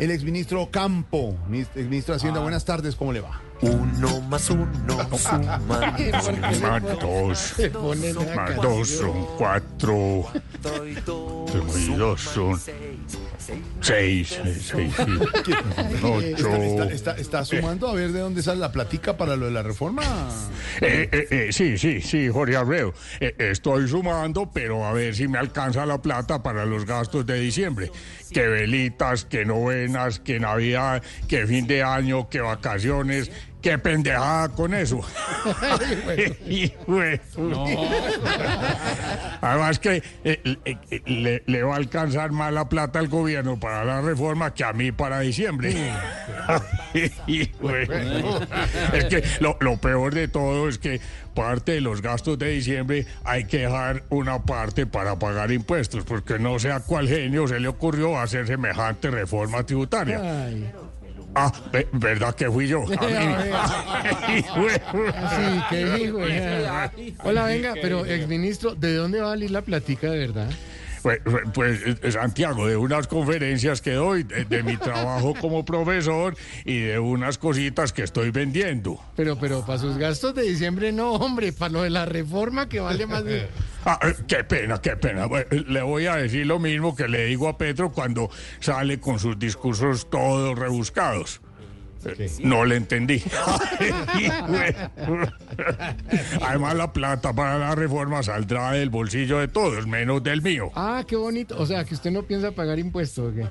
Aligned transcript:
el 0.00 0.10
exministro 0.10 0.70
Campo, 0.70 1.36
exministro 1.52 2.14
de 2.14 2.16
Hacienda. 2.16 2.40
Buenas 2.40 2.64
tardes, 2.64 2.96
¿cómo 2.96 3.12
le 3.12 3.20
va? 3.20 3.49
Uno 3.62 4.20
más 4.22 4.48
uno 4.50 5.08
suma. 5.18 5.58
Más 5.58 6.82
dos. 7.00 7.54
Más 8.34 8.56
dos 8.56 8.88
son 8.88 9.26
cuatro. 9.36 10.26
Y 11.76 11.94
dos 11.94 12.20
son 12.20 12.60
seis. 13.80 14.38
Seis. 14.60 14.94
Ocho. 16.02 16.54
¿Está, 16.56 16.84
está, 16.84 17.16
está 17.16 17.44
sumando 17.44 17.88
a 17.88 17.94
ver 17.94 18.12
de 18.12 18.20
dónde 18.20 18.42
sale 18.42 18.60
la 18.60 18.72
platica 18.72 19.16
para 19.16 19.36
lo 19.36 19.46
de 19.46 19.52
la 19.52 19.62
reforma? 19.62 20.02
Eh, 20.80 21.08
eh, 21.12 21.26
eh, 21.30 21.48
sí, 21.52 21.76
sí, 21.76 22.00
sí, 22.00 22.28
Jorge 22.28 22.56
Abreu. 22.56 22.92
Eh, 23.20 23.34
estoy 23.38 23.88
sumando, 23.88 24.50
pero 24.52 24.84
a 24.84 24.92
ver 24.92 25.14
si 25.14 25.28
me 25.28 25.38
alcanza 25.38 25.84
la 25.84 26.00
plata 26.00 26.42
para 26.42 26.64
los 26.64 26.86
gastos 26.86 27.26
de 27.26 27.40
diciembre. 27.40 27.90
Que 28.30 28.46
velitas, 28.46 29.24
que 29.24 29.44
novenas, 29.44 30.20
que 30.20 30.38
Navidad, 30.38 31.02
que 31.26 31.46
fin 31.46 31.66
de 31.66 31.82
año, 31.82 32.28
que 32.28 32.40
vacaciones. 32.40 33.30
Qué 33.62 33.78
pendejada 33.78 34.48
con 34.48 34.74
eso. 34.74 35.00
Además 39.40 39.78
que 39.78 40.02
eh, 40.24 40.40
eh, 40.64 40.64
eh, 40.64 41.02
le, 41.06 41.42
le 41.46 41.62
va 41.62 41.74
a 41.74 41.76
alcanzar 41.76 42.32
más 42.32 42.52
la 42.52 42.68
plata 42.68 42.98
al 42.98 43.08
gobierno 43.08 43.58
para 43.58 43.84
la 43.84 44.00
reforma 44.00 44.54
que 44.54 44.64
a 44.64 44.72
mí 44.72 44.92
para 44.92 45.20
diciembre. 45.20 45.74
Es 48.92 49.04
que 49.04 49.22
lo, 49.38 49.56
lo 49.60 49.76
peor 49.76 50.14
de 50.14 50.26
todo 50.26 50.68
es 50.68 50.78
que 50.78 51.00
parte 51.34 51.72
de 51.72 51.80
los 51.80 52.02
gastos 52.02 52.38
de 52.38 52.50
diciembre 52.50 53.06
hay 53.24 53.44
que 53.44 53.58
dejar 53.58 54.04
una 54.08 54.42
parte 54.42 54.86
para 54.86 55.18
pagar 55.18 55.52
impuestos, 55.52 56.04
porque 56.04 56.38
no 56.38 56.58
sé 56.58 56.72
a 56.72 56.80
cuál 56.80 57.08
genio 57.08 57.46
se 57.46 57.60
le 57.60 57.68
ocurrió 57.68 58.18
hacer 58.18 58.46
semejante 58.46 59.10
reforma 59.10 59.64
tributaria. 59.64 60.20
Ay, 60.20 60.70
Ah, 61.34 61.52
ve- 61.72 61.88
¿verdad 61.92 62.34
que 62.34 62.50
fui 62.50 62.66
yo? 62.66 62.84
Sí, 64.40 65.60
qué 65.70 65.98
hijo. 66.04 66.26
ya. 66.26 66.92
Hola, 67.24 67.44
venga, 67.46 67.74
pero 67.80 68.04
exministro, 68.04 68.74
¿de 68.74 68.94
dónde 68.94 69.20
va 69.20 69.28
a 69.28 69.30
salir 69.32 69.50
la 69.50 69.62
platica 69.62 70.10
de 70.10 70.18
verdad? 70.18 70.50
Pues, 71.02 71.20
pues, 71.54 71.80
Santiago, 72.12 72.66
de 72.66 72.76
unas 72.76 73.06
conferencias 73.06 73.80
que 73.80 73.92
doy, 73.92 74.22
de, 74.22 74.44
de 74.44 74.62
mi 74.62 74.76
trabajo 74.76 75.34
como 75.40 75.64
profesor 75.64 76.36
y 76.66 76.78
de 76.80 76.98
unas 76.98 77.38
cositas 77.38 77.92
que 77.94 78.02
estoy 78.02 78.30
vendiendo. 78.30 79.00
Pero, 79.16 79.38
pero 79.38 79.64
para 79.64 79.78
sus 79.78 79.96
gastos 79.96 80.34
de 80.34 80.42
diciembre 80.42 80.92
no, 80.92 81.12
hombre, 81.14 81.54
para 81.54 81.72
lo 81.72 81.82
de 81.84 81.90
la 81.90 82.04
reforma 82.04 82.68
que 82.68 82.80
vale 82.80 83.06
más 83.06 83.24
de... 83.24 83.48
Ah, 83.84 83.98
qué 84.28 84.44
pena, 84.44 84.80
qué 84.80 84.96
pena. 84.96 85.26
Le 85.50 85.82
voy 85.82 86.06
a 86.06 86.16
decir 86.16 86.46
lo 86.46 86.58
mismo 86.58 86.94
que 86.94 87.08
le 87.08 87.24
digo 87.24 87.48
a 87.48 87.56
Petro 87.56 87.90
cuando 87.90 88.30
sale 88.60 89.00
con 89.00 89.18
sus 89.18 89.38
discursos 89.38 90.10
todos 90.10 90.58
rebuscados. 90.58 91.40
No 92.42 92.64
le 92.64 92.76
entendí. 92.76 93.22
Además, 96.42 96.74
la 96.74 96.92
plata 96.92 97.32
para 97.32 97.58
la 97.58 97.74
reforma 97.74 98.22
saldrá 98.22 98.72
del 98.72 98.90
bolsillo 98.90 99.38
de 99.38 99.48
todos, 99.48 99.86
menos 99.86 100.22
del 100.22 100.42
mío. 100.42 100.70
Ah, 100.74 101.04
qué 101.06 101.16
bonito. 101.16 101.56
O 101.58 101.66
sea, 101.66 101.84
que 101.84 101.94
usted 101.94 102.10
no 102.10 102.22
piensa 102.22 102.52
pagar 102.52 102.78
impuestos, 102.78 103.32
¿o 103.32 103.34
qué? 103.34 103.46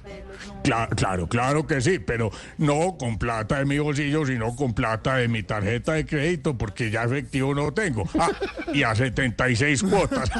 Cla- 0.63 0.89
claro, 0.95 1.27
claro 1.27 1.67
que 1.67 1.81
sí, 1.81 1.99
pero 1.99 2.31
no 2.57 2.97
con 2.97 3.17
plata 3.17 3.59
de 3.59 3.65
mi 3.65 3.79
bolsillo, 3.79 4.25
sino 4.25 4.55
con 4.55 4.73
plata 4.73 5.15
de 5.17 5.27
mi 5.27 5.43
tarjeta 5.43 5.93
de 5.93 6.05
crédito, 6.05 6.57
porque 6.57 6.89
ya 6.91 7.03
efectivo 7.03 7.53
no 7.53 7.73
tengo. 7.73 8.03
Ah, 8.19 8.29
y 8.73 8.83
a 8.83 8.95
76 8.95 9.83
cuotas. 9.83 10.29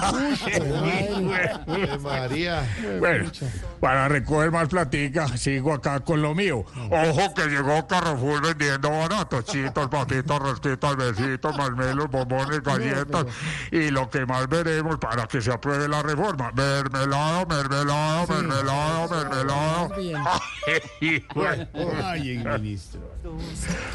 María. 2.01 2.63
bueno, 2.99 3.31
para 3.79 4.07
recoger 4.07 4.51
más 4.51 4.67
platica, 4.69 5.27
sigo 5.37 5.73
acá 5.73 5.99
con 6.01 6.21
lo 6.21 6.33
mío. 6.35 6.65
Ojo 6.89 7.33
que 7.33 7.47
llegó 7.47 7.87
Carrefour 7.99 8.41
vendiendo 8.41 8.89
barato, 8.89 9.41
chitos, 9.41 9.89
patitas, 9.89 10.39
rosquitas, 10.39 10.95
besitos, 10.95 11.57
malmelos, 11.57 12.09
bombones, 12.09 12.63
galletas 12.63 13.25
y 13.71 13.91
lo 13.91 14.09
que 14.09 14.25
más 14.25 14.47
veremos 14.47 14.97
para 14.99 15.27
que 15.27 15.41
se 15.41 15.51
apruebe 15.51 15.89
la 15.89 16.01
reforma. 16.01 16.49
Mermelado, 16.53 17.45
mermelado, 17.45 18.25
mermelado, 18.27 19.09
mermelado. 19.09 19.89
Ay, 22.05 22.37
exministro. 22.37 23.01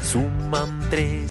Suman 0.03 0.87
tres. 0.91 1.23